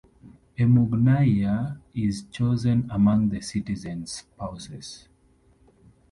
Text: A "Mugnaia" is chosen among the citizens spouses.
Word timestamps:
A 0.57 0.63
"Mugnaia" 0.65 1.77
is 1.93 2.23
chosen 2.31 2.89
among 2.91 3.29
the 3.29 3.39
citizens 3.39 4.11
spouses. 4.13 5.07